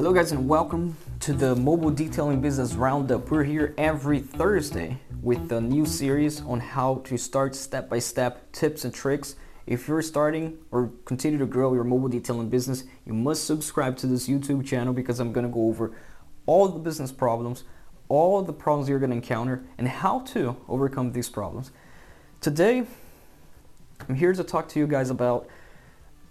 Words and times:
Hello, 0.00 0.14
guys, 0.14 0.32
and 0.32 0.48
welcome 0.48 0.96
to 1.18 1.34
the 1.34 1.54
Mobile 1.54 1.90
Detailing 1.90 2.40
Business 2.40 2.72
Roundup. 2.72 3.30
We're 3.30 3.44
here 3.44 3.74
every 3.76 4.20
Thursday 4.20 4.98
with 5.20 5.52
a 5.52 5.60
new 5.60 5.84
series 5.84 6.40
on 6.40 6.58
how 6.58 7.02
to 7.04 7.18
start 7.18 7.54
step 7.54 7.90
by 7.90 7.98
step 7.98 8.50
tips 8.50 8.86
and 8.86 8.94
tricks. 8.94 9.36
If 9.66 9.86
you're 9.86 10.00
starting 10.00 10.56
or 10.70 10.90
continue 11.04 11.38
to 11.38 11.44
grow 11.44 11.74
your 11.74 11.84
mobile 11.84 12.08
detailing 12.08 12.48
business, 12.48 12.84
you 13.04 13.12
must 13.12 13.44
subscribe 13.44 13.98
to 13.98 14.06
this 14.06 14.26
YouTube 14.26 14.64
channel 14.64 14.94
because 14.94 15.20
I'm 15.20 15.34
going 15.34 15.46
to 15.46 15.52
go 15.52 15.68
over 15.68 15.92
all 16.46 16.68
the 16.68 16.78
business 16.78 17.12
problems, 17.12 17.64
all 18.08 18.40
the 18.40 18.54
problems 18.54 18.88
you're 18.88 19.00
going 19.00 19.10
to 19.10 19.16
encounter, 19.16 19.62
and 19.76 19.86
how 19.86 20.20
to 20.20 20.56
overcome 20.66 21.12
these 21.12 21.28
problems. 21.28 21.72
Today, 22.40 22.84
I'm 24.08 24.14
here 24.14 24.32
to 24.32 24.44
talk 24.44 24.66
to 24.70 24.78
you 24.78 24.86
guys 24.86 25.10
about 25.10 25.46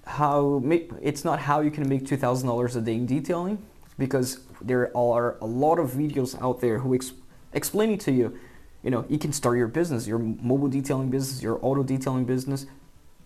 how 0.09 0.61
it's 1.01 1.23
not 1.23 1.39
how 1.39 1.61
you 1.61 1.69
can 1.69 1.87
make 1.87 2.03
$2,000 2.03 2.75
a 2.75 2.81
day 2.81 2.95
in 2.95 3.05
detailing 3.05 3.63
because 3.99 4.39
there 4.59 4.95
are 4.97 5.37
a 5.39 5.45
lot 5.45 5.77
of 5.77 5.91
videos 5.91 6.41
out 6.41 6.61
there 6.61 6.79
who 6.79 6.95
ex, 6.95 7.13
explaining 7.53 7.99
to 7.99 8.11
you, 8.11 8.37
you 8.81 8.89
know, 8.89 9.05
you 9.07 9.19
can 9.19 9.31
start 9.31 9.57
your 9.57 9.67
business, 9.67 10.07
your 10.07 10.17
mobile 10.17 10.67
detailing 10.67 11.11
business, 11.11 11.43
your 11.43 11.59
auto 11.61 11.83
detailing 11.83 12.25
business 12.25 12.65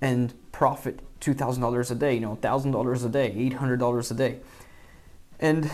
and 0.02 0.34
profit 0.52 0.99
$2,000 1.21 1.91
a 1.91 1.95
day, 1.95 2.16
you 2.16 2.20
know, 2.20 2.35
$1,000 2.35 3.05
a 3.05 3.09
day, 3.09 3.31
$800 3.31 4.12
a 4.12 4.13
day. 4.13 4.40
And 5.40 5.71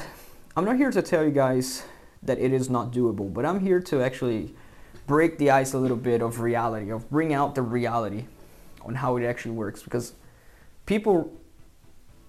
I'm 0.56 0.66
not 0.66 0.78
here 0.78 0.92
to 0.92 1.02
tell 1.02 1.24
you 1.24 1.32
guys 1.32 1.84
that 2.22 2.38
it 2.38 2.54
is 2.54 2.70
not 2.70 2.92
doable, 2.92 3.34
but 3.34 3.46
I'm 3.46 3.62
here 3.62 3.80
to 3.80 4.04
actually 4.04 4.54
break 5.08 5.40
the 5.40 5.50
ice 5.50 5.74
a 5.74 5.80
little 5.80 5.98
bit 5.98 6.22
of 6.22 6.40
reality, 6.40 6.92
of 6.92 7.10
bring 7.10 7.34
out 7.34 7.56
the 7.56 7.64
reality 7.64 8.26
on 8.84 8.94
how 8.96 9.18
it 9.18 9.26
actually 9.26 9.56
works 9.56 9.82
because 9.82 10.14
people 10.90 11.32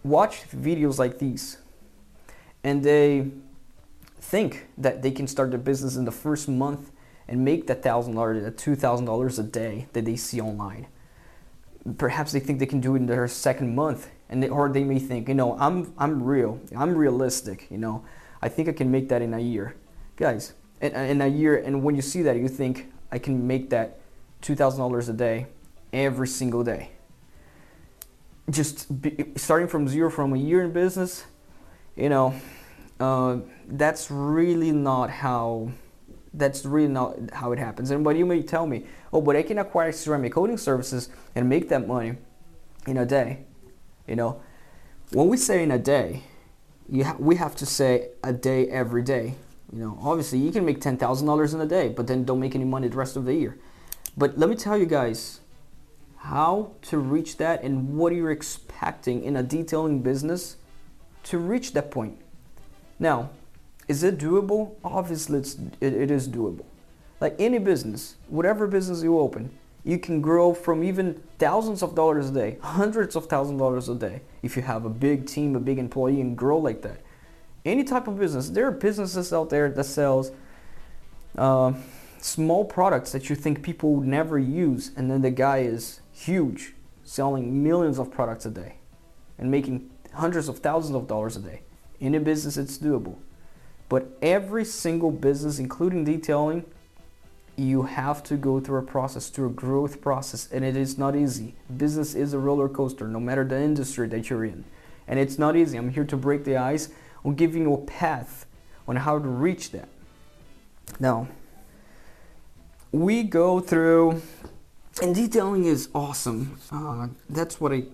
watch 0.05 0.42
videos 0.50 0.98
like 0.98 1.18
these 1.18 1.56
and 2.62 2.82
they 2.82 3.30
think 4.21 4.66
that 4.76 5.01
they 5.01 5.10
can 5.10 5.26
start 5.26 5.48
their 5.51 5.59
business 5.59 5.96
in 5.96 6.04
the 6.04 6.12
first 6.12 6.46
month 6.46 6.93
and 7.26 7.43
make 7.43 7.66
that 7.68 7.82
thousand 7.82 8.15
dollars, 8.16 8.45
that 8.45 8.59
two 8.59 8.76
thousand 8.76 9.07
dollars 9.07 9.38
a 9.38 9.43
day 9.43 9.88
that 9.95 10.04
they 10.04 10.15
see 10.15 10.43
online. 10.43 10.87
Perhaps 11.96 12.32
they 12.32 12.40
think 12.40 12.59
they 12.59 12.66
can 12.66 12.80
do 12.80 12.95
it 12.95 12.99
in 12.99 13.07
their 13.07 13.26
second 13.29 13.74
month, 13.74 14.10
and 14.29 14.43
they, 14.43 14.49
or 14.51 14.68
they 14.68 14.84
may 14.84 14.99
think, 14.99 15.29
you 15.29 15.34
know, 15.34 15.56
I'm 15.59 15.95
I'm 15.96 16.23
real, 16.23 16.60
I'm 16.77 16.95
realistic, 16.95 17.66
you 17.71 17.79
know, 17.79 18.04
I 18.43 18.51
think 18.51 18.68
I 18.68 18.73
can 18.73 18.90
make 18.90 19.09
that 19.09 19.23
in 19.23 19.32
a 19.32 19.40
year, 19.40 19.74
guys. 20.16 20.52
In, 20.82 20.95
in 20.95 21.21
a 21.23 21.27
year, 21.27 21.56
and 21.56 21.82
when 21.82 21.95
you 21.96 22.02
see 22.02 22.21
that, 22.23 22.37
you 22.37 22.49
think 22.49 22.93
I 23.10 23.18
can 23.18 23.46
make 23.46 23.71
that 23.71 24.01
two 24.43 24.54
thousand 24.54 24.80
dollars 24.80 25.09
a 25.09 25.15
day 25.15 25.46
every 25.95 26.29
single 26.29 26.62
day. 26.62 26.90
Just 28.51 29.01
be, 29.01 29.32
starting 29.37 29.68
from 29.68 29.88
zero 29.88 30.10
from 30.10 30.32
a 30.34 30.38
year 30.38 30.62
in 30.62 30.73
business, 30.73 31.24
you 31.96 32.09
know, 32.09 32.34
uh, 32.98 33.38
that's 33.68 34.10
really 34.10 34.73
not 34.73 35.10
how 35.10 35.70
that's 36.32 36.65
really 36.65 36.93
not 36.93 37.16
how 37.32 37.52
it 37.52 37.59
happens. 37.59 37.90
And 37.90 38.04
but 38.04 38.16
you 38.16 38.26
may 38.26 38.43
tell 38.43 38.66
me, 38.66 38.87
oh, 39.12 39.21
but 39.21 39.37
I 39.37 39.43
can 39.43 39.59
acquire 39.59 39.93
ceramic 39.93 40.32
coating 40.32 40.59
services 40.59 41.09
and 41.34 41.48
make 41.48 41.68
that 41.68 41.87
money 41.87 42.16
in 42.87 42.96
a 42.96 43.06
day. 43.06 43.45
You 44.06 44.16
know, 44.16 44.43
when 45.12 45.28
we 45.28 45.37
say 45.37 45.62
in 45.62 45.71
a 45.71 45.78
day, 45.78 46.23
you 46.88 47.04
ha- 47.04 47.16
we 47.18 47.37
have 47.37 47.54
to 47.56 47.66
say 47.66 48.10
a 48.23 48.32
day 48.32 48.68
every 48.68 49.02
day. 49.02 49.34
You 49.73 49.78
know, 49.78 49.98
obviously 50.02 50.38
you 50.38 50.51
can 50.51 50.65
make 50.65 50.80
ten 50.80 50.96
thousand 50.96 51.26
dollars 51.26 51.54
in 51.54 51.60
a 51.60 51.66
day, 51.66 51.88
but 51.88 52.06
then 52.06 52.24
don't 52.24 52.40
make 52.40 52.54
any 52.54 52.65
money 52.65 52.88
the 52.88 52.96
rest 52.96 53.16
of 53.16 53.24
the 53.24 53.34
year. 53.34 53.59
But 54.16 54.38
let 54.38 54.51
me 54.51 54.56
tell 54.56 54.76
you 54.76 54.87
guys 54.87 55.40
how 56.21 56.71
to 56.82 56.99
reach 56.99 57.38
that 57.38 57.63
and 57.63 57.96
what 57.96 58.15
you're 58.15 58.30
expecting 58.30 59.24
in 59.24 59.37
a 59.37 59.43
detailing 59.43 60.02
business 60.02 60.57
to 61.23 61.38
reach 61.38 61.73
that 61.73 61.90
point. 61.90 62.18
Now, 62.99 63.30
is 63.88 64.03
it 64.03 64.19
doable? 64.19 64.75
Obviously, 64.84 65.38
it's, 65.38 65.56
it, 65.81 65.94
it 65.94 66.10
is 66.10 66.28
doable. 66.28 66.65
Like 67.21 67.34
any 67.38 67.59
business, 67.59 68.17
whatever 68.28 68.67
business 68.67 69.03
you 69.03 69.19
open, 69.19 69.50
you 69.83 69.99
can 69.99 70.21
grow 70.21 70.53
from 70.53 70.84
even 70.84 71.22
thousands 71.39 71.83
of 71.83 71.94
dollars 71.94 72.28
a 72.28 72.34
day, 72.34 72.59
hundreds 72.61 73.17
of 73.17 73.27
thousands 73.27 73.55
of 73.55 73.61
dollars 73.61 73.89
a 73.89 73.94
day, 73.94 74.21
if 74.43 74.56
you 74.56 74.62
have 74.62 74.84
a 74.84 74.91
big 74.91 75.27
team, 75.27 75.56
a 75.56 75.61
big 75.61 75.78
employee, 75.78 76.21
and 76.21 76.37
grow 76.37 76.59
like 76.59 76.83
that. 76.83 77.00
Any 77.65 77.83
type 77.83 78.06
of 78.09 78.19
business, 78.19 78.50
there 78.50 78.67
are 78.67 78.73
businesses 78.73 79.33
out 79.33 79.49
there 79.49 79.71
that 79.71 79.84
sells 79.84 80.33
uh, 81.37 81.73
small 82.21 82.67
products 82.67 83.12
that 83.12 83.31
you 83.31 83.37
think 83.37 83.62
people 83.62 83.94
would 83.94 84.06
never 84.06 84.39
use, 84.39 84.93
and 84.97 85.11
then 85.11 85.23
the 85.23 85.31
guy 85.31 85.59
is 85.59 86.00
huge, 86.20 86.75
selling 87.03 87.62
millions 87.62 87.98
of 87.98 88.10
products 88.10 88.47
a 88.47 88.50
day 88.50 88.76
and 89.38 89.50
making 89.50 89.91
hundreds 90.12 90.48
of 90.48 90.58
thousands 90.58 90.94
of 90.94 91.06
dollars 91.06 91.36
a 91.36 91.41
day. 91.41 91.62
In 91.98 92.14
a 92.14 92.20
business, 92.20 92.56
it's 92.56 92.78
doable. 92.78 93.16
But 93.88 94.16
every 94.22 94.64
single 94.64 95.10
business, 95.10 95.58
including 95.58 96.04
detailing, 96.04 96.64
you 97.56 97.82
have 97.82 98.22
to 98.25 98.36
go 98.36 98.60
through 98.60 98.78
a 98.78 98.82
process, 98.82 99.28
through 99.28 99.48
a 99.48 99.53
growth 99.53 100.00
process, 100.00 100.48
and 100.53 100.64
it 100.64 100.76
is 100.76 100.97
not 100.97 101.16
easy. 101.16 101.54
Business 101.76 102.14
is 102.14 102.32
a 102.32 102.38
roller 102.38 102.69
coaster, 102.69 103.08
no 103.08 103.20
matter 103.20 103.44
the 103.44 103.60
industry 103.60 104.08
that 104.08 104.31
you're 104.31 104.44
in. 104.44 104.64
And 105.08 105.19
it's 105.19 105.38
not 105.38 105.56
easy. 105.56 105.76
I'm 105.76 105.91
here 105.91 106.04
to 106.04 106.16
break 106.16 106.44
the 106.44 106.56
ice 106.56 106.88
on 107.25 107.34
giving 107.34 107.62
you 107.62 107.75
a 107.75 107.78
path 107.78 108.47
on 108.87 108.97
how 108.97 109.19
to 109.19 109.28
reach 109.28 109.72
that. 109.72 109.88
Now, 110.98 111.28
we 112.92 113.22
go 113.22 113.60
through, 113.60 114.22
and 115.03 115.15
detailing 115.15 115.65
is 115.65 115.88
awesome. 115.94 116.59
Uh, 116.71 117.09
that's 117.28 117.61
what 117.61 117.72
I 117.72 117.84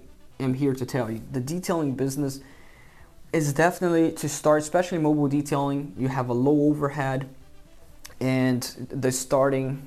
am 0.41 0.55
here 0.55 0.75
to 0.75 0.85
tell 0.85 1.11
you. 1.11 1.23
The 1.31 1.41
detailing 1.41 1.95
business 1.95 2.41
is 3.33 3.53
definitely 3.53 4.13
to 4.13 4.29
start, 4.29 4.63
especially 4.63 4.99
mobile 4.99 5.29
detailing. 5.29 5.95
You 5.99 6.09
have 6.09 6.29
a 6.29 6.33
low 6.33 6.69
overhead, 6.69 7.29
and 8.21 8.63
the 8.91 9.13
starting 9.13 9.87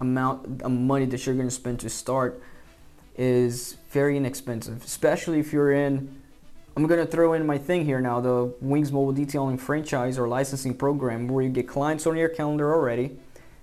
amount 0.00 0.62
of 0.62 0.70
money 0.70 1.06
that 1.06 1.26
you're 1.26 1.34
going 1.34 1.48
to 1.48 1.54
spend 1.54 1.80
to 1.80 1.90
start 1.90 2.40
is 3.16 3.76
very 3.90 4.16
inexpensive, 4.16 4.84
especially 4.84 5.40
if 5.40 5.52
you're 5.52 5.72
in. 5.72 6.22
I'm 6.76 6.86
going 6.86 7.04
to 7.04 7.10
throw 7.10 7.32
in 7.32 7.46
my 7.46 7.56
thing 7.56 7.86
here 7.86 8.00
now 8.00 8.20
the 8.20 8.54
Wings 8.60 8.92
Mobile 8.92 9.12
Detailing 9.12 9.56
franchise 9.56 10.18
or 10.18 10.28
licensing 10.28 10.74
program 10.74 11.26
where 11.26 11.42
you 11.42 11.48
get 11.48 11.66
clients 11.66 12.06
on 12.06 12.16
your 12.16 12.28
calendar 12.28 12.74
already. 12.74 13.16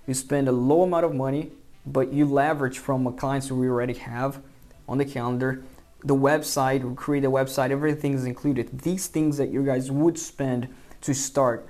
You 0.08 0.14
spend 0.14 0.48
a 0.48 0.52
low 0.52 0.82
amount 0.82 1.04
of 1.04 1.14
money, 1.14 1.52
but 1.86 2.12
you 2.12 2.26
leverage 2.26 2.78
from 2.78 3.12
clients 3.16 3.48
that 3.48 3.54
we 3.54 3.68
already 3.68 3.94
have 3.94 4.40
on 4.88 4.98
the 4.98 5.04
calendar 5.04 5.64
the 6.04 6.14
website, 6.14 6.84
we 6.84 6.94
create 6.94 7.24
a 7.24 7.30
website, 7.30 7.70
everything 7.70 8.12
is 8.12 8.26
included. 8.26 8.80
These 8.80 9.06
things 9.06 9.38
that 9.38 9.50
you 9.50 9.64
guys 9.64 9.90
would 9.90 10.18
spend 10.18 10.68
to 11.00 11.14
start 11.14 11.66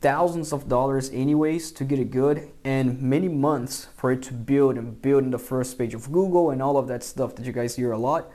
thousands 0.00 0.52
of 0.52 0.68
dollars 0.68 1.10
anyways 1.10 1.72
to 1.72 1.84
get 1.84 1.98
it 1.98 2.12
good 2.12 2.48
and 2.62 3.02
many 3.02 3.28
months 3.28 3.88
for 3.96 4.12
it 4.12 4.22
to 4.22 4.32
build 4.32 4.76
and 4.76 5.02
build 5.02 5.24
in 5.24 5.30
the 5.30 5.38
first 5.38 5.76
page 5.76 5.94
of 5.94 6.12
Google 6.12 6.50
and 6.50 6.62
all 6.62 6.76
of 6.78 6.86
that 6.86 7.02
stuff 7.02 7.34
that 7.34 7.44
you 7.44 7.52
guys 7.52 7.74
hear 7.74 7.90
a 7.90 7.98
lot. 7.98 8.30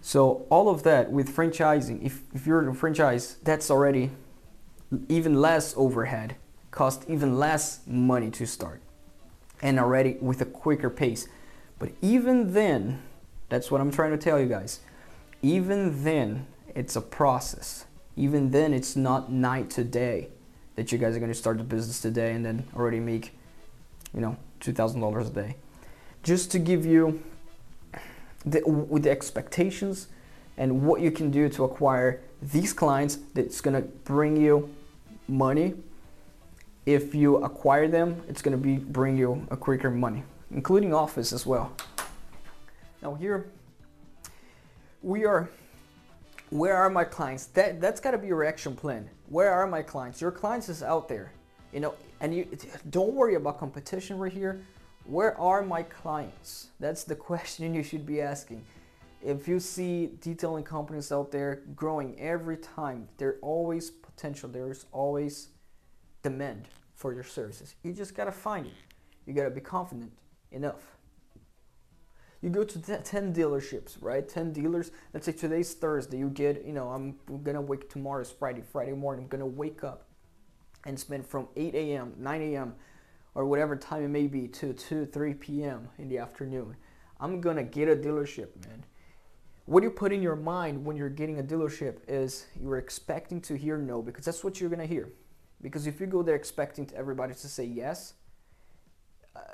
So 0.00 0.46
all 0.50 0.68
of 0.68 0.82
that 0.82 1.12
with 1.12 1.34
franchising, 1.34 2.04
if, 2.04 2.22
if 2.34 2.46
you're 2.46 2.68
a 2.68 2.74
franchise, 2.74 3.36
that's 3.44 3.70
already 3.70 4.10
even 5.08 5.40
less 5.40 5.74
overhead, 5.76 6.34
cost 6.72 7.04
even 7.08 7.38
less 7.38 7.80
money 7.86 8.30
to 8.30 8.46
start 8.46 8.80
and 9.62 9.78
already 9.78 10.16
with 10.20 10.40
a 10.40 10.46
quicker 10.46 10.90
pace. 10.90 11.28
But 11.78 11.90
even 12.02 12.52
then, 12.52 13.02
that's 13.48 13.70
what 13.70 13.80
I'm 13.80 13.90
trying 13.90 14.12
to 14.12 14.18
tell 14.18 14.38
you 14.38 14.46
guys. 14.46 14.80
Even 15.42 16.04
then, 16.04 16.46
it's 16.74 16.96
a 16.96 17.00
process. 17.00 17.86
Even 18.16 18.50
then, 18.50 18.74
it's 18.74 18.96
not 18.96 19.32
night 19.32 19.70
to 19.70 19.84
day 19.84 20.28
that 20.76 20.92
you 20.92 20.98
guys 20.98 21.16
are 21.16 21.18
going 21.18 21.32
to 21.32 21.38
start 21.38 21.58
the 21.58 21.64
business 21.64 22.00
today 22.00 22.32
and 22.32 22.44
then 22.44 22.64
already 22.74 23.00
make, 23.00 23.36
you 24.14 24.20
know, 24.20 24.36
$2,000 24.60 25.26
a 25.26 25.30
day. 25.30 25.56
Just 26.22 26.50
to 26.52 26.58
give 26.58 26.84
you 26.84 27.22
the, 28.44 28.62
with 28.66 29.02
the 29.02 29.10
expectations 29.10 30.08
and 30.56 30.82
what 30.82 31.00
you 31.00 31.10
can 31.10 31.30
do 31.30 31.48
to 31.48 31.64
acquire 31.64 32.20
these 32.42 32.72
clients 32.72 33.18
that's 33.34 33.60
going 33.60 33.74
to 33.74 33.88
bring 34.04 34.36
you 34.36 34.74
money. 35.28 35.74
If 36.86 37.14
you 37.14 37.36
acquire 37.44 37.88
them, 37.88 38.22
it's 38.28 38.42
going 38.42 38.56
to 38.56 38.62
be 38.62 38.76
bring 38.76 39.16
you 39.16 39.46
a 39.50 39.56
quicker 39.56 39.90
money, 39.90 40.22
including 40.50 40.94
office 40.94 41.32
as 41.32 41.46
well. 41.46 41.72
Now 43.02 43.14
here 43.14 43.50
we 45.02 45.24
are 45.24 45.48
where 46.50 46.76
are 46.76 46.90
my 46.90 47.04
clients? 47.04 47.46
That 47.46 47.80
that's 47.80 48.00
got 48.00 48.10
to 48.10 48.18
be 48.18 48.26
your 48.26 48.44
action 48.44 48.74
plan. 48.74 49.08
Where 49.28 49.52
are 49.52 49.66
my 49.66 49.82
clients? 49.82 50.20
Your 50.20 50.32
clients 50.32 50.68
is 50.68 50.82
out 50.82 51.08
there. 51.08 51.32
You 51.72 51.80
know, 51.80 51.94
and 52.20 52.34
you 52.34 52.46
don't 52.90 53.14
worry 53.14 53.36
about 53.36 53.58
competition 53.58 54.18
right 54.18 54.32
here. 54.32 54.60
Where 55.04 55.40
are 55.40 55.62
my 55.62 55.84
clients? 55.84 56.68
That's 56.80 57.04
the 57.04 57.14
question 57.30 57.74
you 57.74 57.82
should 57.82 58.04
be 58.04 58.20
asking. 58.20 58.64
If 59.22 59.46
you 59.46 59.60
see 59.60 60.10
detailing 60.20 60.64
companies 60.64 61.12
out 61.12 61.30
there 61.30 61.62
growing 61.76 62.18
every 62.18 62.56
time, 62.56 63.06
there's 63.18 63.38
always 63.42 63.90
potential. 63.90 64.48
There's 64.48 64.86
always 64.92 65.48
demand 66.22 66.68
for 66.94 67.12
your 67.12 67.24
services. 67.24 67.74
You 67.82 67.92
just 67.92 68.14
got 68.14 68.24
to 68.24 68.32
find 68.32 68.66
it. 68.66 68.72
You 69.26 69.34
got 69.34 69.44
to 69.44 69.50
be 69.50 69.60
confident 69.60 70.12
enough. 70.52 70.96
You 72.42 72.48
go 72.48 72.64
to 72.64 72.78
10 72.78 73.34
dealerships, 73.34 73.98
right? 74.00 74.26
10 74.26 74.52
dealers. 74.52 74.92
Let's 75.12 75.26
say 75.26 75.32
today's 75.32 75.74
Thursday. 75.74 76.18
You 76.18 76.30
get, 76.30 76.64
you 76.64 76.72
know, 76.72 76.88
I'm 76.88 77.16
gonna 77.42 77.60
wake 77.60 77.90
tomorrow's 77.90 78.30
Friday. 78.30 78.62
Friday 78.62 78.92
morning, 78.92 79.24
I'm 79.24 79.28
gonna 79.28 79.46
wake 79.46 79.84
up 79.84 80.06
and 80.86 80.98
spend 80.98 81.26
from 81.26 81.48
8 81.54 81.74
a.m., 81.74 82.14
9 82.16 82.40
a.m., 82.40 82.74
or 83.34 83.44
whatever 83.44 83.76
time 83.76 84.04
it 84.04 84.08
may 84.08 84.26
be 84.26 84.48
to 84.48 84.72
2, 84.72 85.06
3 85.06 85.34
p.m. 85.34 85.88
in 85.98 86.08
the 86.08 86.16
afternoon. 86.16 86.76
I'm 87.20 87.42
gonna 87.42 87.62
get 87.62 87.88
a 87.88 87.94
dealership, 87.94 88.48
man. 88.66 88.84
What 89.66 89.82
you 89.82 89.90
put 89.90 90.10
in 90.10 90.22
your 90.22 90.34
mind 90.34 90.82
when 90.82 90.96
you're 90.96 91.10
getting 91.10 91.40
a 91.40 91.42
dealership 91.42 91.98
is 92.08 92.46
you're 92.58 92.78
expecting 92.78 93.42
to 93.42 93.54
hear 93.54 93.76
no 93.76 94.00
because 94.00 94.24
that's 94.24 94.42
what 94.42 94.60
you're 94.60 94.70
gonna 94.70 94.86
hear. 94.86 95.10
Because 95.62 95.86
if 95.86 96.00
you 96.00 96.06
go 96.06 96.22
there 96.22 96.36
expecting 96.36 96.90
everybody 96.94 97.34
to 97.34 97.48
say 97.48 97.64
yes, 97.64 98.14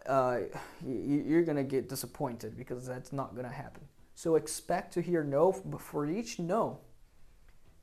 uh, 0.06 0.38
you're 0.84 1.42
gonna 1.42 1.64
get 1.64 1.88
disappointed 1.88 2.56
because 2.56 2.86
that's 2.86 3.12
not 3.12 3.34
gonna 3.34 3.52
happen. 3.52 3.82
So 4.14 4.36
expect 4.36 4.94
to 4.94 5.02
hear 5.02 5.22
no, 5.22 5.60
but 5.64 5.80
for 5.80 6.06
each 6.06 6.38
no, 6.38 6.78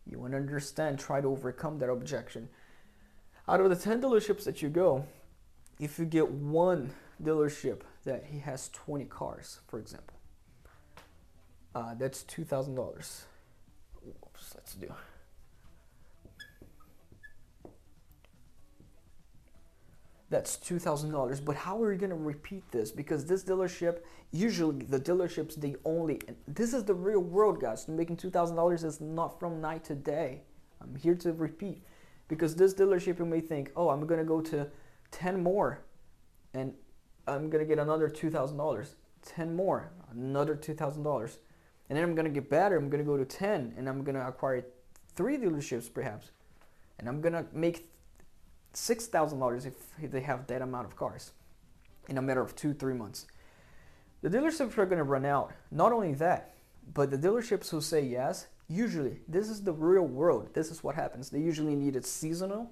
you 0.10 0.20
want 0.20 0.34
to 0.34 0.38
understand, 0.38 1.00
try 1.00 1.22
to 1.22 1.28
overcome 1.28 1.80
that 1.80 1.90
objection. 1.90 2.50
Out 3.48 3.60
of 3.60 3.70
the 3.70 3.76
10 3.76 4.02
dealerships 4.02 4.44
that 4.46 4.62
you 4.62 4.70
go, 4.70 5.06
if 5.80 6.00
you 6.00 6.06
get 6.06 6.30
one 6.30 6.94
dealership 7.22 7.82
that 8.04 8.26
he 8.26 8.40
has 8.40 8.70
20 8.70 9.06
cars, 9.06 9.60
for 9.68 9.80
example, 9.80 10.18
uh, 11.76 11.94
that's 11.96 12.24
$2,000. 12.24 13.26
Let's 14.56 14.74
do. 14.76 14.94
That's 20.34 20.58
$2,000. 20.58 21.46
But 21.46 21.56
how 21.56 21.80
are 21.84 21.94
you 21.94 22.00
going 22.00 22.10
to 22.10 22.16
repeat 22.16 22.64
this? 22.72 22.92
Because 22.92 23.24
this 23.24 23.44
dealership, 23.44 24.00
usually 24.32 24.84
the 24.84 25.00
dealerships, 25.00 25.54
they 25.54 25.76
only, 25.86 26.22
this 26.48 26.74
is 26.74 26.84
the 26.84 26.96
real 26.96 27.20
world, 27.20 27.62
guys. 27.62 27.88
Making 27.88 28.18
$2,000 28.18 28.84
is 28.84 29.00
not 29.00 29.40
from 29.40 29.62
night 29.62 29.84
to 29.86 29.96
day. 29.96 30.42
I'm 30.82 30.96
here 30.96 31.14
to 31.14 31.34
repeat. 31.34 31.84
Because 32.28 32.56
this 32.56 32.74
dealership, 32.74 33.20
you 33.20 33.26
may 33.26 33.42
think, 33.42 33.72
oh, 33.76 33.90
I'm 33.90 34.08
going 34.08 34.20
to 34.20 34.26
go 34.26 34.42
to 34.42 34.68
10 35.12 35.44
more 35.44 35.84
and 36.56 36.74
I'm 37.28 37.52
going 37.52 37.64
to 37.64 37.68
get 37.68 37.78
another 37.78 38.10
$2,000. 38.10 38.88
10 39.22 39.56
more, 39.56 39.92
another 40.12 40.56
$2,000. 40.56 41.38
And 41.90 41.98
then 41.98 42.04
I'm 42.04 42.16
going 42.16 42.26
to 42.26 42.32
get 42.32 42.50
better. 42.50 42.76
I'm 42.76 42.90
going 42.90 43.04
to 43.04 43.08
go 43.08 43.18
to 43.18 43.26
10 43.26 43.76
and 43.78 43.88
I'm 43.88 44.04
going 44.04 44.16
to 44.16 44.28
acquire 44.28 44.66
three 45.16 45.38
dealerships 45.38 45.94
perhaps. 45.94 46.32
And 46.98 47.08
I'm 47.08 47.22
going 47.22 47.34
to 47.34 47.46
make 47.54 47.93
$6,000 48.74 49.66
if 49.66 50.12
they 50.12 50.22
have 50.22 50.48
that 50.48 50.62
amount 50.62 50.88
of 50.88 50.96
cars 50.96 51.32
in 52.10 52.18
a 52.18 52.22
matter 52.22 52.42
of 52.42 52.56
two, 52.56 52.74
three 52.74 52.94
months. 52.94 53.28
The 54.22 54.30
dealerships 54.30 54.78
are 54.78 54.86
going 54.86 54.98
to 54.98 55.04
run 55.04 55.26
out. 55.26 55.54
Not 55.72 55.92
only 55.92 56.14
that, 56.16 56.56
but 56.94 57.12
the 57.12 57.18
dealerships 57.18 57.70
who 57.70 57.82
say 57.82 58.02
yes, 58.02 58.48
usually, 58.68 59.20
this 59.28 59.50
is 59.50 59.64
the 59.64 59.74
real 59.74 60.04
world. 60.04 60.54
This 60.54 60.72
is 60.72 60.84
what 60.84 60.96
happens. 60.96 61.30
They 61.30 61.40
usually 61.40 61.76
need 61.76 61.96
it 61.96 62.06
seasonal 62.06 62.72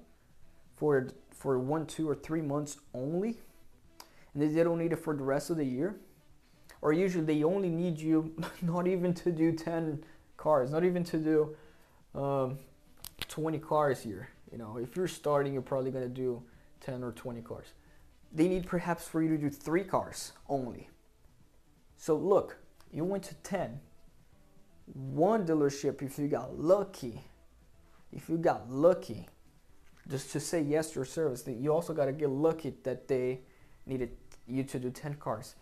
for, 0.74 1.08
for 1.30 1.58
one, 1.58 1.86
two, 1.86 2.08
or 2.08 2.14
three 2.14 2.42
months 2.42 2.78
only. 2.94 3.38
And 4.34 4.42
they 4.42 4.62
don't 4.62 4.78
need 4.78 4.92
it 4.92 4.96
for 4.96 5.14
the 5.14 5.24
rest 5.24 5.50
of 5.50 5.56
the 5.56 5.64
year. 5.64 5.96
Or 6.80 6.92
usually 6.92 7.24
they 7.24 7.44
only 7.44 7.68
need 7.68 8.00
you 8.00 8.34
not 8.62 8.86
even 8.86 9.14
to 9.14 9.30
do 9.30 9.52
10 9.52 10.02
cars, 10.36 10.70
not 10.70 10.84
even 10.84 11.04
to 11.04 11.18
do 11.18 11.56
um, 12.18 12.58
20 13.28 13.58
cars 13.58 14.02
here. 14.02 14.28
You 14.52 14.58
know, 14.58 14.76
if 14.76 14.94
you're 14.94 15.08
starting, 15.08 15.54
you're 15.54 15.62
probably 15.62 15.90
going 15.90 16.04
to 16.04 16.10
do 16.10 16.42
10 16.80 17.02
or 17.02 17.12
20 17.12 17.40
cars. 17.40 17.72
They 18.34 18.48
need 18.48 18.66
perhaps 18.66 19.08
for 19.08 19.22
you 19.22 19.30
to 19.30 19.38
do 19.38 19.48
three 19.48 19.82
cars 19.82 20.32
only. 20.48 20.90
So 21.96 22.14
look, 22.16 22.58
you 22.92 23.04
went 23.04 23.24
to 23.24 23.34
10. 23.36 23.80
One 24.94 25.46
dealership, 25.46 26.02
if 26.02 26.18
you 26.18 26.28
got 26.28 26.58
lucky, 26.58 27.24
if 28.12 28.28
you 28.28 28.36
got 28.36 28.70
lucky, 28.70 29.26
just 30.10 30.32
to 30.32 30.40
say 30.40 30.60
yes 30.60 30.90
to 30.90 30.96
your 30.96 31.04
service, 31.04 31.44
you 31.46 31.72
also 31.72 31.94
got 31.94 32.06
to 32.06 32.12
get 32.12 32.28
lucky 32.28 32.74
that 32.82 33.08
they 33.08 33.40
needed 33.86 34.10
you 34.46 34.64
to 34.64 34.78
do 34.78 34.90
10 34.90 35.14
cars. 35.14 35.54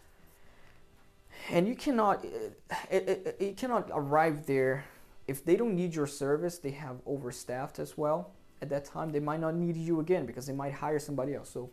And 1.51 1.69
you 1.69 1.77
cannot, 1.77 2.25
uh, 2.25 2.75
it, 2.91 3.09
it, 3.09 3.37
it, 3.39 3.45
you 3.45 3.55
cannot 3.55 3.89
arrive 3.93 4.47
there 4.47 4.85
if 5.29 5.45
they 5.45 5.55
don't 5.55 5.77
need 5.77 5.95
your 5.95 6.07
service. 6.07 6.59
They 6.59 6.71
have 6.71 6.97
overstaffed 7.07 7.79
as 7.79 7.97
well 7.97 8.33
at 8.63 8.69
that 8.69 8.85
time 8.85 9.11
they 9.11 9.21
might 9.21 9.41
not 9.41 9.55
need 9.55 9.77
you 9.77 10.01
again 10.01 10.27
because 10.27 10.47
they 10.47 10.53
might 10.53 10.73
hire 10.73 10.99
somebody 10.99 11.35
else. 11.35 11.51
So 11.51 11.71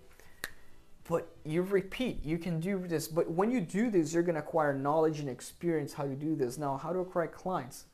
but 1.07 1.29
you 1.45 1.61
repeat 1.61 2.23
you 2.23 2.37
can 2.37 2.59
do 2.59 2.85
this. 2.85 3.07
But 3.07 3.29
when 3.29 3.51
you 3.51 3.61
do 3.61 3.89
this 3.89 4.13
you're 4.13 4.23
to 4.23 4.39
acquire 4.39 4.73
knowledge 4.73 5.19
and 5.19 5.29
experience 5.29 5.93
how 5.93 6.03
to 6.03 6.15
do 6.15 6.35
this. 6.35 6.57
Now 6.57 6.77
how 6.77 6.93
to 6.93 6.99
acquire 6.99 7.27
clients 7.27 7.85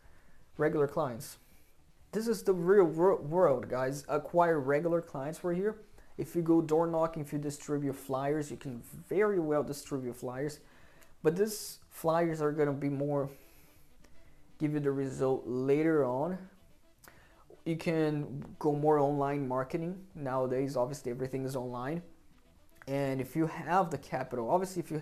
regular 0.58 0.88
clients. 0.88 1.38
This 2.12 2.28
is 2.28 2.44
the 2.44 2.54
real 2.54 2.86
world 2.86 3.70
guys. 3.70 4.06
Acquire 4.08 4.60
regular 4.60 5.02
clients 5.02 5.40
for 5.40 5.54
here. 5.54 5.78
If 6.18 6.36
you 6.36 6.44
go 6.44 6.62
door 6.62 6.86
knocking 6.86 7.24
if 7.24 7.34
you 7.34 7.40
distribute 7.40 7.96
flyers 7.96 8.52
you 8.52 8.58
can 8.58 8.82
very 9.10 9.40
well 9.40 9.64
distribute 9.64 10.16
flyers. 10.16 10.60
But 11.24 11.36
these 11.36 11.80
flyers 11.90 12.42
are 12.42 12.52
to 12.52 12.72
be 12.72 12.90
more 12.90 13.30
give 14.60 14.74
you 14.74 14.80
the 14.80 14.92
result 14.92 15.44
later 15.46 16.06
on 16.06 16.38
you 17.66 17.78
can 17.78 18.44
go 18.60 18.74
more 18.74 19.00
online 19.00 19.48
marketing 19.48 19.98
nowadays. 20.16 20.76
Obviously 20.76 21.12
everything 21.12 21.46
is 21.46 21.56
online. 21.56 22.02
And 22.88 23.22
if 23.22 23.36
you 23.36 23.48
have 23.48 23.90
the 23.90 23.98
capital 23.98 24.50
obviously 24.50 24.82
if 24.82 24.92
you 24.92 25.02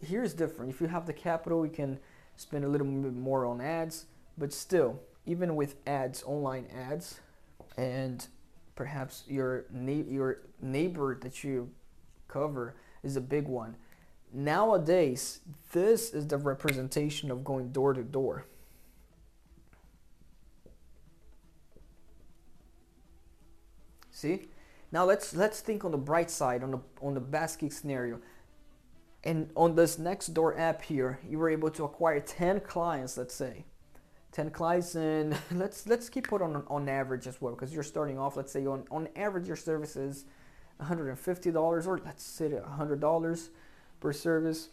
here's 0.00 0.34
different. 0.34 0.70
If 0.70 0.80
you 0.80 0.86
have 0.86 1.06
the 1.06 1.12
capital 1.12 1.64
you 1.64 1.72
can 1.72 1.98
spend 2.36 2.64
a 2.64 2.68
little 2.68 2.86
bit 2.86 3.14
more 3.14 3.46
on 3.46 3.60
ads. 3.60 4.06
But 4.38 4.52
still 4.52 5.00
even 5.24 5.56
with 5.56 5.76
ads 5.86 6.22
online 6.24 6.66
ads 6.66 7.20
and 7.76 8.26
perhaps 8.76 9.24
your 9.26 9.64
your 9.72 10.42
neighbor 10.60 11.18
that 11.22 11.42
you 11.42 11.70
cover 12.28 12.76
is 13.02 13.16
a 13.16 13.20
big 13.20 13.48
one. 13.48 13.76
Nowadays 14.32 15.40
this 15.72 16.14
is 16.14 16.28
the 16.28 16.38
representation 16.38 17.30
of 17.30 17.42
going 17.42 17.70
door 17.70 17.94
to 17.94 18.02
door 18.02 18.44
See? 24.16 24.48
Now 24.92 25.04
let's 25.04 25.34
let's 25.34 25.60
think 25.60 25.84
on 25.84 25.90
the 25.90 25.98
bright 25.98 26.30
side, 26.30 26.62
on 26.62 26.70
the 26.70 26.80
on 27.02 27.12
the 27.12 27.20
best 27.20 27.58
case 27.58 27.78
scenario. 27.78 28.18
And 29.22 29.50
on 29.54 29.74
this 29.74 29.98
Nextdoor 29.98 30.58
app 30.58 30.80
here, 30.80 31.18
you 31.28 31.38
were 31.38 31.50
able 31.50 31.68
to 31.72 31.84
acquire 31.84 32.20
10 32.20 32.60
clients, 32.60 33.18
let's 33.18 33.34
say. 33.34 33.66
10 34.32 34.50
clients 34.50 34.94
and 34.94 35.36
let's 35.50 35.86
let's 35.86 36.08
keep 36.08 36.32
it 36.32 36.40
on 36.40 36.64
on 36.68 36.88
average 36.88 37.26
as 37.26 37.42
well 37.42 37.54
because 37.54 37.74
you're 37.74 37.82
starting 37.82 38.18
off 38.18 38.36
let's 38.36 38.52
say 38.52 38.66
on 38.66 38.84
on 38.90 39.08
average 39.16 39.46
your 39.46 39.56
service 39.56 39.96
is 39.96 40.24
$150 40.82 41.86
or 41.86 41.98
let's 42.04 42.22
say 42.22 42.50
$100 42.50 43.48
per 44.00 44.12
service 44.12 44.68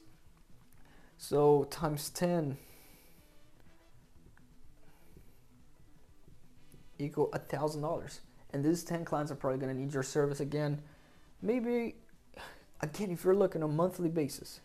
so 1.18 1.66
times 1.70 2.10
10 2.10 2.58
equal 7.00 7.30
$1000 7.32 8.20
and 8.54 8.64
these 8.64 8.84
10 8.84 9.04
clients 9.04 9.32
are 9.32 9.36
probably 9.36 9.60
going 9.60 9.74
to 9.74 9.80
need 9.80 9.94
your 9.94 10.04
service 10.04 10.40
again 10.40 10.82
maybe 11.42 11.96
again 12.82 13.12
if 13.12 13.24
you're 13.24 13.36
looking 13.36 13.64
on 13.64 13.70
a 13.70 13.74
monthly 13.74 14.10
basis. 14.10 14.62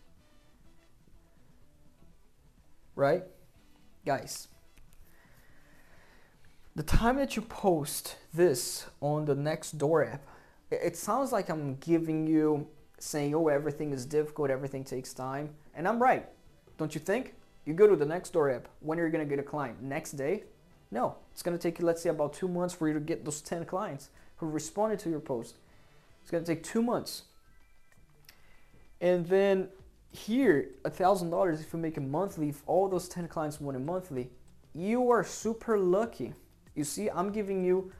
Right? 2.95 3.23
Guys 4.05 4.47
the 6.79 6.83
time 6.83 7.17
that 7.17 7.35
you 7.35 7.41
post 7.41 8.15
this 8.33 8.85
on 9.01 9.25
the 9.25 9.35
Nextdoor 9.35 10.13
app 10.13 10.25
it 10.71 10.95
sounds 10.95 11.33
like 11.33 11.49
i'm 11.49 11.75
giving 11.75 12.25
you 12.25 12.65
saying 12.99 13.35
oh 13.35 13.49
everything 13.49 13.91
is 13.91 14.05
difficult 14.05 14.49
everything 14.49 14.83
takes 14.83 15.13
time. 15.13 15.49
And 15.75 15.87
i'm 15.87 16.01
right. 16.01 16.27
Don't 16.77 16.95
you 16.95 17.01
think? 17.01 17.33
You 17.65 17.73
go 17.73 17.85
to 17.87 17.97
the 17.97 18.05
Nextdoor 18.05 18.55
app 18.55 18.67
when 18.79 18.97
are 18.99 19.05
you 19.05 19.11
going 19.11 19.27
to 19.27 19.29
get 19.29 19.39
a 19.39 19.47
client? 19.47 19.81
Next 19.81 20.13
day 20.13 20.43
no, 20.91 21.15
it's 21.31 21.43
going 21.43 21.57
to 21.57 21.61
take 21.61 21.79
you, 21.79 21.85
let's 21.85 22.01
say, 22.01 22.09
about 22.09 22.33
two 22.33 22.47
months 22.47 22.73
for 22.73 22.87
you 22.87 22.93
to 22.93 22.99
get 22.99 23.23
those 23.23 23.41
10 23.41 23.65
clients 23.65 24.09
who 24.37 24.47
responded 24.47 24.99
to 24.99 25.09
your 25.09 25.19
post. 25.19 25.55
It's 26.21 26.31
going 26.31 26.43
to 26.43 26.55
take 26.55 26.63
two 26.63 26.81
months. 26.81 27.23
And 28.99 29.25
then 29.27 29.69
here, 30.11 30.69
$1,000 30.83 31.61
if 31.61 31.71
you 31.73 31.79
make 31.79 31.97
it 31.97 32.01
monthly, 32.01 32.49
if 32.49 32.63
all 32.65 32.89
those 32.89 33.07
10 33.07 33.27
clients 33.27 33.61
want 33.61 33.77
it 33.77 33.81
monthly, 33.81 34.29
you 34.73 35.11
are 35.11 35.23
super 35.23 35.77
lucky. 35.77 36.33
You 36.75 36.83
see, 36.83 37.09
I'm 37.09 37.31
giving 37.31 37.63
you 37.63 37.91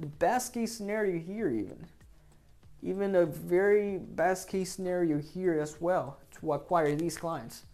the 0.00 0.06
best 0.06 0.54
case 0.54 0.76
scenario 0.76 1.18
here, 1.18 1.50
even. 1.50 1.86
Even 2.82 3.14
a 3.16 3.26
very 3.26 3.98
best 3.98 4.48
case 4.48 4.72
scenario 4.72 5.18
here 5.18 5.60
as 5.60 5.80
well 5.80 6.18
to 6.40 6.52
acquire 6.52 6.94
these 6.94 7.18
clients. 7.18 7.64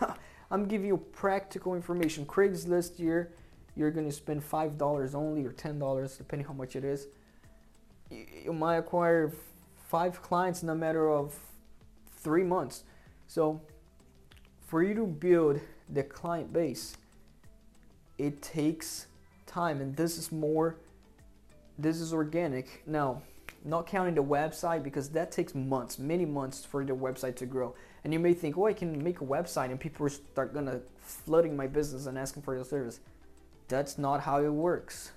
I'm 0.50 0.66
giving 0.66 0.86
you 0.86 0.96
practical 0.96 1.74
information. 1.74 2.24
Craigslist 2.26 2.96
here, 2.96 3.32
you're 3.74 3.90
going 3.90 4.06
to 4.06 4.12
spend 4.12 4.42
$5 4.42 5.14
only 5.14 5.44
or 5.44 5.52
$10, 5.52 6.18
depending 6.18 6.46
how 6.46 6.54
much 6.54 6.76
it 6.76 6.84
is. 6.84 7.08
You 8.10 8.52
might 8.52 8.76
acquire 8.76 9.32
five 9.88 10.22
clients 10.22 10.62
in 10.62 10.68
a 10.68 10.74
matter 10.74 11.10
of 11.10 11.34
three 12.18 12.44
months. 12.44 12.84
So 13.26 13.60
for 14.66 14.82
you 14.82 14.94
to 14.94 15.06
build 15.06 15.60
the 15.88 16.02
client 16.02 16.52
base, 16.52 16.96
it 18.18 18.40
takes 18.42 19.06
time, 19.46 19.80
and 19.80 19.96
this 19.96 20.16
is 20.18 20.32
more. 20.32 20.76
This 21.78 22.00
is 22.00 22.12
organic. 22.12 22.82
Now, 22.86 23.22
not 23.66 23.86
counting 23.86 24.14
the 24.14 24.22
website 24.22 24.82
because 24.82 25.08
that 25.10 25.32
takes 25.32 25.54
months, 25.54 25.98
many 25.98 26.24
months 26.24 26.64
for 26.64 26.84
the 26.84 26.94
website 26.94 27.36
to 27.36 27.46
grow. 27.46 27.74
And 28.04 28.12
you 28.12 28.20
may 28.20 28.32
think, 28.32 28.56
oh, 28.56 28.66
I 28.66 28.72
can 28.72 29.02
make 29.02 29.20
a 29.20 29.24
website 29.24 29.70
and 29.70 29.80
people 29.80 30.08
start 30.08 30.54
gonna 30.54 30.80
flooding 31.00 31.56
my 31.56 31.66
business 31.66 32.06
and 32.06 32.16
asking 32.16 32.42
for 32.42 32.54
your 32.54 32.64
service. 32.64 33.00
That's 33.68 33.98
not 33.98 34.20
how 34.20 34.42
it 34.42 34.52
works. 34.52 35.10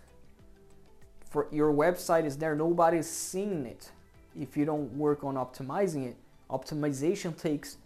For 1.29 1.47
your 1.51 1.71
website 1.71 2.25
is 2.25 2.37
there, 2.37 2.55
nobody's 2.55 3.07
seeing 3.07 3.67
it. 3.67 3.91
If 4.39 4.57
you 4.57 4.65
don't 4.65 4.91
work 4.97 5.23
on 5.23 5.35
optimizing 5.35 6.07
it, 6.07 6.15
optimization 6.49 7.37
takes 7.39 7.77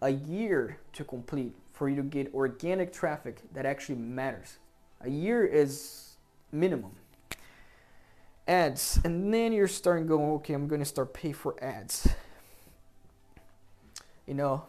a 0.00 0.10
year 0.10 0.78
to 0.92 1.02
complete 1.02 1.54
for 1.72 1.88
you 1.88 1.96
to 1.96 2.02
get 2.02 2.32
organic 2.32 2.92
traffic 2.92 3.40
that 3.54 3.66
actually 3.66 3.96
matters. 3.96 4.58
A 5.00 5.10
year 5.10 5.44
is 5.44 6.16
minimum 6.52 6.92
ads. 8.48 8.98
And 9.04 9.32
then 9.32 9.52
you're 9.52 9.68
starting 9.68 10.06
going 10.06 10.30
okay 10.36 10.54
i'm 10.54 10.66
going 10.66 10.80
to 10.80 10.86
start 10.86 11.12
pay 11.14 11.32
for 11.32 11.62
ads. 11.62 12.08
You 14.26 14.34
know 14.34 14.64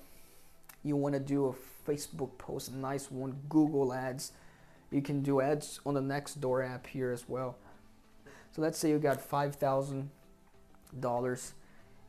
you 0.83 0.95
want 0.95 1.13
to 1.13 1.19
do 1.19 1.47
a 1.47 1.89
facebook 1.89 2.37
post 2.37 2.69
a 2.69 2.77
nice 2.77 3.09
one 3.09 3.35
google 3.49 3.93
ads. 3.93 4.31
You 4.91 5.01
can 5.01 5.21
do 5.21 5.41
ads 5.41 5.79
on 5.85 5.93
the 5.93 6.01
Nextdoor 6.01 6.67
app 6.67 6.87
here 6.87 7.11
as 7.11 7.29
well. 7.29 7.57
So 8.51 8.61
let's 8.61 8.77
say 8.79 8.89
you 8.89 8.97
got 8.97 9.19
$5000 9.19 10.07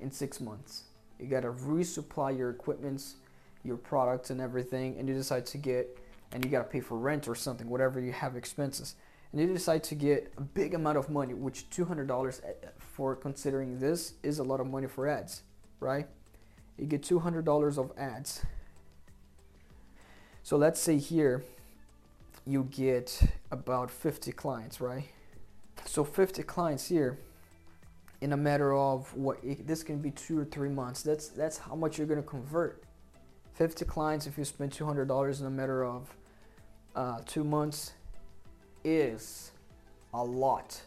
in 0.00 0.11
six 0.11 0.41
months. 0.41 0.85
You 1.19 1.27
got 1.27 1.43
to 1.43 1.53
resupply 1.53 2.39
your 2.39 2.49
equipments 2.49 3.17
your 3.62 3.77
products 3.77 4.31
and 4.31 4.41
everything 4.41 4.97
and 4.99 5.09
you 5.09 5.15
decide 5.15 5.45
to 5.47 5.59
get 5.59 5.99
and 6.33 6.45
you 6.45 6.50
got 6.50 6.59
to 6.59 6.65
pay 6.65 6.81
for 6.81 6.97
rent 6.97 7.29
or 7.29 7.35
something 7.35 7.69
whatever 7.69 8.00
you 8.00 8.12
have 8.12 8.37
expenses 8.37 8.95
and 9.32 9.40
you 9.40 9.46
decide 9.46 9.84
to 9.84 9.94
get 9.94 10.32
a 10.37 10.40
big 10.40 10.75
amount 10.75 10.99
of 10.99 11.08
money, 11.08 11.34
which 11.34 11.70
$200 11.70 12.40
eh, 12.44 12.52
for 12.78 13.14
considering 13.14 13.78
this 13.78 14.14
is 14.22 14.38
a 14.38 14.42
lot 14.42 14.60
of 14.60 14.66
money 14.66 14.87
for 14.87 15.06
ads, 15.06 15.42
right? 15.78 16.06
You 16.76 16.87
get 16.87 17.02
$200 17.02 17.78
of 17.78 17.92
ads. 17.96 18.44
So 20.42 20.56
let's 20.56 20.80
say 20.80 20.99
here 20.99 21.44
you 22.46 22.64
get 22.64 23.22
about 23.50 23.90
50 23.90 24.32
clients, 24.32 24.80
right? 24.80 25.04
So 25.84 26.04
50 26.04 26.42
clients 26.42 26.88
here 26.88 27.18
in 28.20 28.32
a 28.32 28.37
matter 28.37 28.75
of 28.75 29.14
what 29.14 29.38
this 29.66 29.82
can 29.82 29.99
be 29.99 30.10
two 30.10 30.38
or 30.38 30.44
three 30.44 30.68
months. 30.68 31.02
That's 31.02 31.28
that's 31.28 31.58
how 31.58 31.75
much 31.75 31.99
you're 31.99 32.06
gonna 32.06 32.22
convert. 32.22 32.82
50 33.54 33.84
clients 33.84 34.26
if 34.26 34.38
you 34.38 34.44
spend 34.44 34.72
$200 34.72 35.40
in 35.40 35.46
a 35.46 35.50
matter 35.50 35.84
of 35.84 36.14
uh, 36.96 37.20
two 37.26 37.44
months 37.44 37.92
is 38.84 39.52
a 40.14 40.22
lot. 40.22 40.80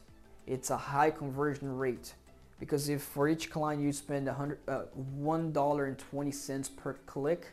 It's 0.48 0.70
a 0.70 0.78
high 0.78 1.12
conversion 1.12 1.78
rate 1.78 2.14
because 2.60 2.90
if 2.90 3.02
for 3.02 3.28
each 3.28 3.50
client 3.50 3.82
you 3.82 3.92
spend 3.92 4.30
uh, 4.30 4.36
$1.20 5.22 6.76
per 6.78 6.94
click 7.06 7.48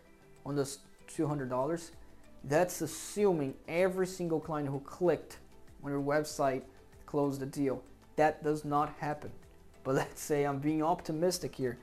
on 0.45 0.57
those 0.57 0.79
$200, 1.09 1.91
that's 2.45 2.81
assuming 2.81 3.55
every 3.69 4.07
single 4.07 4.41
client 4.41 4.69
who 4.69 4.81
clicked 4.81 5.39
on 5.85 5.91
your 5.91 6.01
website 6.01 6.63
closed 7.07 7.41
the 7.41 7.47
deal. 7.47 7.83
That 8.17 8.43
does 8.43 8.65
not 8.65 8.95
happen. 8.99 9.31
But 9.85 9.95
let's 9.97 10.21
say 10.21 10.45
I'm 10.45 10.59
being 10.59 10.83
optimistic 10.83 11.55
here 11.55 11.79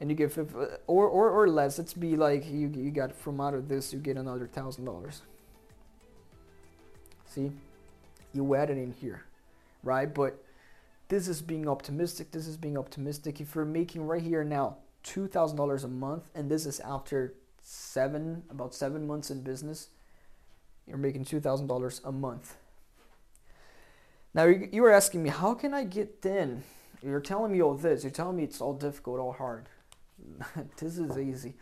and 0.00 0.10
you 0.10 0.16
get 0.16 0.36
uh, 0.36 0.42
or, 0.88 1.06
or, 1.06 1.30
or 1.30 1.48
less. 1.48 1.78
Let's 1.78 1.94
be 1.94 2.16
like 2.16 2.44
you, 2.50 2.72
you 2.76 2.90
got 2.90 3.14
from 3.14 3.40
out 3.40 3.54
of 3.54 3.68
this, 3.68 3.92
you 3.92 4.00
get 4.00 4.16
another 4.16 4.48
thousand 4.48 4.84
dollars. 4.84 5.22
See? 7.26 7.52
You 8.32 8.54
add 8.54 8.70
it 8.70 8.78
in 8.78 8.92
here, 8.92 9.24
right? 9.82 10.12
But 10.12 10.42
this 11.08 11.28
is 11.28 11.42
being 11.42 11.68
optimistic. 11.68 12.30
This 12.30 12.46
is 12.46 12.56
being 12.56 12.78
optimistic. 12.78 13.40
If 13.40 13.54
you're 13.54 13.64
making 13.64 14.06
right 14.06 14.22
here 14.22 14.44
now 14.44 14.78
$2,000 15.04 15.84
a 15.84 15.88
month, 15.88 16.30
and 16.34 16.50
this 16.50 16.66
is 16.66 16.80
after 16.80 17.34
seven, 17.60 18.42
about 18.50 18.74
seven 18.74 19.06
months 19.06 19.30
in 19.30 19.42
business, 19.42 19.88
you're 20.86 20.96
making 20.96 21.24
$2,000 21.24 22.00
a 22.04 22.12
month. 22.12 22.56
Now 24.34 24.44
you 24.44 24.82
were 24.82 24.90
asking 24.90 25.22
me, 25.22 25.28
how 25.28 25.54
can 25.54 25.74
I 25.74 25.84
get 25.84 26.22
thin? 26.22 26.62
You're 27.02 27.20
telling 27.20 27.52
me 27.52 27.60
all 27.60 27.74
this. 27.74 28.04
You're 28.04 28.10
telling 28.10 28.36
me 28.36 28.44
it's 28.44 28.60
all 28.60 28.74
difficult, 28.74 29.20
all 29.20 29.32
hard. 29.32 29.68
this 30.78 30.98
is 30.98 31.18
easy. 31.18 31.54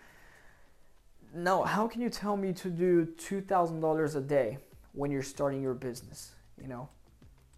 Now, 1.35 1.63
how 1.63 1.87
can 1.87 2.01
you 2.01 2.11
tell 2.11 2.37
me 2.37 2.53
to 2.55 2.69
do 2.69 3.07
$2,000 3.07 4.17
a 4.17 4.21
day 4.21 4.59
when 4.93 5.11
you're 5.11 5.23
starting 5.23 5.63
your 5.63 5.75
business? 5.75 6.33
You 6.61 6.69
know 6.69 6.89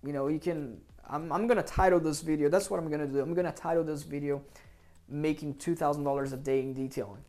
you 0.04 0.12
know 0.12 0.28
you 0.28 0.38
can 0.38 0.80
I'm, 1.08 1.32
I'm 1.32 1.46
gonna 1.46 1.62
title 1.62 2.00
this 2.00 2.20
video 2.20 2.48
that's 2.48 2.70
what 2.70 2.78
I'm 2.80 2.90
gonna 2.90 3.06
do. 3.06 3.20
I'm 3.20 3.34
gonna 3.34 3.52
title 3.52 3.84
this 3.84 4.02
video 4.02 4.42
making 5.08 5.54
$2,000 5.56 6.32
a 6.32 6.36
day 6.36 6.60
in 6.60 6.72
detailing 6.72 7.22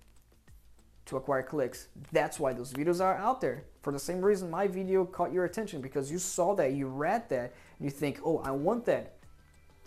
to 1.05 1.17
acquire 1.17 1.43
clicks. 1.43 1.89
That's 2.13 2.39
why 2.39 2.53
those 2.53 2.71
videos 2.71 3.03
are 3.03 3.17
out 3.17 3.41
there. 3.41 3.65
For 3.81 3.91
the 3.91 3.99
same 3.99 4.21
reason 4.21 4.49
my 4.49 4.67
video 4.67 5.05
caught 5.05 5.33
your 5.33 5.45
attention 5.45 5.81
because 5.81 6.11
you 6.11 6.17
saw 6.17 6.55
that 6.55 6.73
you 6.73 6.87
read 6.87 7.27
that 7.29 7.53
and 7.77 7.85
you 7.85 7.89
think 7.89 8.19
oh 8.23 8.39
I 8.39 8.51
want 8.51 8.85
that. 8.85 9.15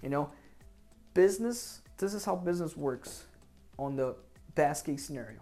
You 0.03 0.11
know 0.11 0.31
business 1.15 1.81
this 1.99 2.13
is 2.13 2.25
how 2.25 2.37
business 2.37 2.77
works 2.77 3.25
on 3.79 3.97
the 3.97 4.15
best 4.55 4.85
case 4.85 5.07
scenario. 5.07 5.41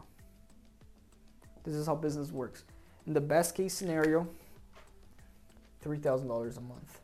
This 1.65 1.75
is 1.75 1.87
how 1.87 1.97
business 1.97 2.31
works. 2.31 2.65
In 3.07 3.15
the 3.15 3.21
best 3.21 3.55
case 3.55 3.75
scenario 3.75 4.29
$3,000 5.85 6.57
a 6.57 6.61
month. 6.61 7.01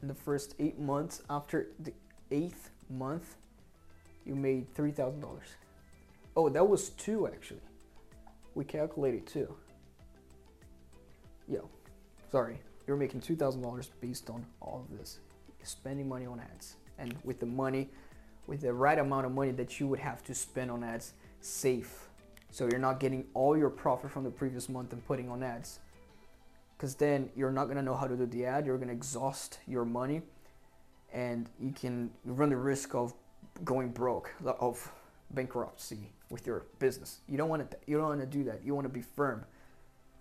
In 0.00 0.08
the 0.08 0.14
first 0.14 0.54
eight 0.58 0.78
months, 0.78 1.22
after 1.28 1.68
the 1.80 1.92
eighth 2.30 2.70
month, 2.90 3.36
you 4.24 4.34
made 4.34 4.74
$3,000. 4.74 5.38
Oh, 6.34 6.48
that 6.48 6.66
was 6.66 6.90
two 6.90 7.26
actually. 7.26 7.60
We 8.54 8.64
calculated 8.64 9.26
two. 9.26 9.54
Yo, 11.48 11.68
sorry, 12.30 12.58
you're 12.86 12.96
making 12.96 13.20
$2,000 13.20 13.88
based 14.00 14.30
on 14.30 14.44
all 14.60 14.86
of 14.90 14.98
this. 14.98 15.20
spending 15.62 16.08
money 16.08 16.26
on 16.26 16.40
ads. 16.40 16.76
And 16.98 17.14
with 17.22 17.38
the 17.38 17.46
money, 17.46 17.88
with 18.46 18.62
the 18.62 18.72
right 18.72 18.98
amount 18.98 19.26
of 19.26 19.32
money 19.32 19.52
that 19.52 19.78
you 19.78 19.86
would 19.86 20.00
have 20.00 20.24
to 20.24 20.34
spend 20.34 20.70
on 20.70 20.82
ads, 20.82 21.12
safe. 21.40 22.08
So 22.50 22.66
you're 22.66 22.80
not 22.80 22.98
getting 22.98 23.24
all 23.34 23.56
your 23.56 23.70
profit 23.70 24.10
from 24.10 24.24
the 24.24 24.30
previous 24.30 24.68
month 24.68 24.92
and 24.92 25.04
putting 25.06 25.28
on 25.28 25.42
ads 25.42 25.78
because 26.82 26.96
then 26.96 27.30
you're 27.36 27.52
not 27.52 27.66
going 27.66 27.76
to 27.76 27.82
know 27.82 27.94
how 27.94 28.08
to 28.08 28.16
do 28.16 28.26
the 28.26 28.44
ad 28.44 28.66
you're 28.66 28.76
going 28.76 28.88
to 28.88 28.94
exhaust 28.94 29.60
your 29.68 29.84
money 29.84 30.20
and 31.12 31.48
you 31.60 31.70
can 31.70 32.10
run 32.24 32.50
the 32.50 32.56
risk 32.56 32.92
of 32.92 33.14
going 33.64 33.88
broke 33.88 34.32
of 34.58 34.90
bankruptcy 35.30 36.10
with 36.28 36.44
your 36.44 36.66
business. 36.80 37.20
You 37.28 37.38
don't 37.38 37.48
want 37.48 37.70
to 37.70 37.76
you 37.86 37.98
don't 37.98 38.08
want 38.08 38.20
to 38.20 38.26
do 38.26 38.42
that. 38.44 38.64
You 38.64 38.74
want 38.74 38.86
to 38.86 38.92
be 38.92 39.00
firm. 39.00 39.44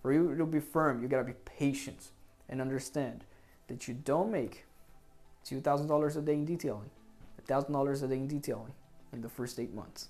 For 0.04 0.14
you 0.14 0.36
to 0.36 0.46
be 0.46 0.60
firm 0.60 1.02
you 1.02 1.08
got 1.08 1.18
to 1.18 1.24
be 1.24 1.34
patient 1.46 2.12
and 2.48 2.62
understand 2.62 3.24
that 3.68 3.88
you 3.88 3.96
don't 3.96 4.32
make 4.32 4.66
$2000 5.50 6.16
a 6.16 6.22
day 6.22 6.34
in 6.34 6.46
detailing 6.46 6.92
$1000 7.48 8.04
a 8.04 8.08
day 8.08 8.16
in 8.16 8.28
detailing 8.28 8.74
in 9.12 9.22
the 9.22 9.30
first 9.30 9.60
eight 9.60 9.74
months. 9.74 10.10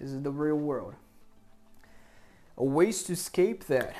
This 0.00 0.10
is 0.10 0.20
the 0.20 0.32
real 0.32 0.56
world. 0.56 0.94
A 2.56 2.64
ways 2.64 3.04
to 3.04 3.12
escape 3.12 3.66
that 3.66 3.94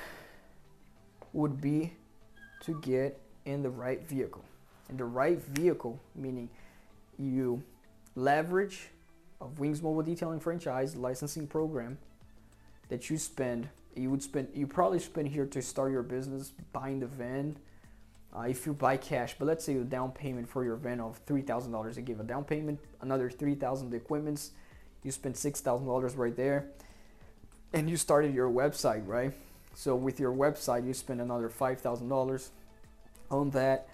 would 1.34 1.60
be 1.60 1.92
to 2.60 2.80
get 2.80 3.20
in 3.44 3.62
the 3.62 3.68
right 3.68 4.06
vehicle. 4.06 4.44
In 4.88 4.96
the 4.96 5.04
right 5.04 5.38
vehicle, 5.42 6.00
meaning 6.14 6.48
you 7.18 7.62
leverage 8.14 8.88
of 9.40 9.58
Wings 9.58 9.82
Mobile 9.82 10.02
Detailing 10.02 10.40
franchise 10.40 10.96
licensing 10.96 11.46
program 11.46 11.98
that 12.88 13.10
you 13.10 13.18
spend. 13.18 13.68
You 13.94 14.10
would 14.10 14.22
spend. 14.22 14.48
You 14.54 14.66
probably 14.66 14.98
spend 14.98 15.28
here 15.28 15.46
to 15.46 15.62
start 15.62 15.92
your 15.92 16.02
business, 16.02 16.52
buying 16.72 17.00
the 17.00 17.06
van. 17.06 17.56
Uh, 18.36 18.42
if 18.42 18.66
you 18.66 18.72
buy 18.72 18.96
cash, 18.96 19.36
but 19.38 19.46
let's 19.46 19.64
say 19.64 19.74
the 19.74 19.84
down 19.84 20.10
payment 20.10 20.48
for 20.48 20.64
your 20.64 20.74
van 20.76 21.00
of 21.00 21.20
three 21.26 21.42
thousand 21.42 21.70
dollars, 21.70 21.96
they 21.96 22.02
give 22.02 22.18
a 22.18 22.24
down 22.24 22.44
payment, 22.44 22.80
another 23.00 23.30
three 23.30 23.54
thousand 23.54 23.90
the 23.90 23.96
equipments. 23.96 24.50
You 25.04 25.12
spend 25.12 25.36
six 25.36 25.60
thousand 25.60 25.86
dollars 25.86 26.16
right 26.16 26.34
there, 26.34 26.66
and 27.72 27.88
you 27.88 27.96
started 27.96 28.34
your 28.34 28.50
website, 28.50 29.06
right? 29.06 29.32
So 29.74 29.96
with 29.96 30.20
your 30.20 30.32
website, 30.32 30.86
you 30.86 30.94
spend 30.94 31.20
another 31.20 31.48
$5,000 31.48 32.48
on 33.30 33.50
that 33.50 33.88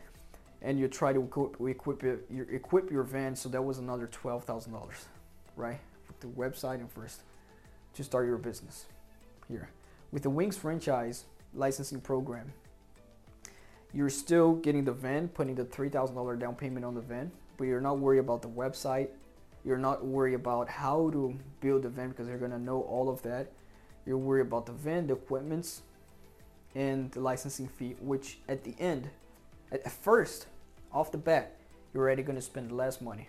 and 0.63 0.79
you 0.79 0.89
try 0.89 1.13
to 1.13 1.23
equip, 1.23 1.61
equip, 1.61 2.03
your, 2.03 2.51
equip 2.51 2.91
your 2.91 3.03
van. 3.03 3.35
So 3.35 3.49
that 3.49 3.63
was 3.63 3.79
another 3.79 4.07
$12,000, 4.07 4.91
right? 5.57 5.81
With 6.07 6.21
the 6.21 6.27
website 6.29 6.81
and 6.81 6.93
first 6.93 7.23
to 7.95 8.05
start 8.05 8.27
your 8.27 8.37
business 8.37 8.87
here. 9.49 9.71
With 10.13 10.23
the 10.23 10.31
Wings 10.31 10.57
franchise 10.57 11.25
licensing 11.55 12.01
program, 12.01 12.53
you're 13.93 14.11
still 14.11 14.55
getting 14.55 14.85
the 14.85 14.93
van, 14.93 15.29
putting 15.29 15.55
the 15.55 15.65
$3,000 15.65 16.39
down 16.39 16.55
payment 16.55 16.85
on 16.85 16.95
the 16.95 17.01
van, 17.01 17.33
but 17.57 17.65
you're 17.65 17.81
not 17.81 17.99
worried 17.99 18.19
about 18.19 18.43
the 18.43 18.49
website 18.49 19.09
You're 19.65 19.79
not 19.79 20.05
worried 20.05 20.35
about 20.35 20.69
how 20.69 21.11
to 21.11 21.37
build 21.61 21.83
the 21.83 21.89
van 21.89 22.11
because 22.11 22.29
you're 22.29 22.39
gonna 22.39 22.59
know 22.59 22.83
all 22.83 23.09
of 23.09 23.21
that. 23.23 23.53
You're 24.11 24.19
worried 24.19 24.41
about 24.41 24.67
the 24.67 24.73
van, 24.73 25.07
the 25.07 25.13
equipments, 25.13 25.83
and 26.75 27.13
the 27.13 27.21
licensing 27.21 27.69
fee, 27.69 27.95
which 28.01 28.39
at 28.49 28.65
the 28.65 28.75
end, 28.81 29.09
at 29.71 29.89
first, 29.89 30.49
off 30.93 31.13
the 31.13 31.19
bat, 31.19 31.57
you're 31.95 32.03
already 32.03 32.25
gonna 32.25 32.41
spend 32.41 32.73
less 32.73 33.01
money. 33.01 33.29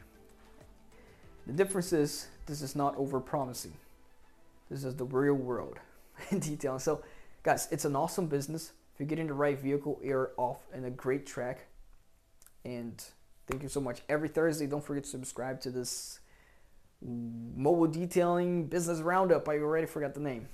The 1.45 1.53
difference 1.53 1.93
is 1.93 2.29
this 2.47 2.63
is 2.63 2.75
not 2.75 2.97
over 2.97 3.19
promising. 3.19 3.73
This 4.71 4.83
is 4.83 4.95
the 4.95 5.05
real 5.05 5.35
world 5.35 5.77
in 6.31 6.39
detail. 6.39 6.79
So, 6.79 7.03
guys, 7.43 7.67
it's 7.69 7.85
an 7.85 7.95
awesome 7.95 8.25
business. 8.25 8.71
If 8.95 8.99
you're 8.99 9.07
getting 9.07 9.27
the 9.27 9.35
right 9.35 9.59
vehicle, 9.59 9.99
you're 10.03 10.31
off 10.35 10.65
in 10.73 10.85
a 10.85 10.89
great 10.89 11.27
track. 11.27 11.67
And 12.65 12.99
thank 13.45 13.61
you 13.61 13.69
so 13.69 13.81
much. 13.81 14.01
Every 14.09 14.29
Thursday, 14.29 14.65
don't 14.65 14.83
forget 14.83 15.03
to 15.03 15.09
subscribe 15.11 15.61
to 15.61 15.69
this 15.69 16.21
mobile 17.03 17.85
detailing 17.85 18.65
business 18.65 18.99
roundup. 19.01 19.47
I 19.47 19.59
already 19.59 19.85
forgot 19.85 20.15
the 20.15 20.21
name. 20.21 20.47